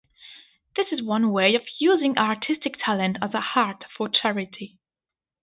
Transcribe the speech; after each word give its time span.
This 0.75 0.87
is 0.91 1.03
one 1.03 1.29
way 1.29 1.53
of 1.53 1.61
using 1.77 2.17
artistic 2.17 2.73
talent 2.83 3.17
as 3.21 3.35
art 3.55 3.85
for 3.95 4.09
charity. 4.09 4.79